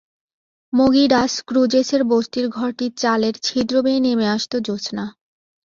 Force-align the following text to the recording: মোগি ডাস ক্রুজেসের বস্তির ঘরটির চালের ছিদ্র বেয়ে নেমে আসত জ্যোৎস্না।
মোগি 0.73 1.05
ডাস 1.07 1.33
ক্রুজেসের 1.47 2.01
বস্তির 2.03 2.45
ঘরটির 2.49 2.91
চালের 2.95 3.35
ছিদ্র 3.43 3.75
বেয়ে 3.81 3.99
নেমে 3.99 4.25
আসত 4.27 4.53
জ্যোৎস্না। 4.57 5.05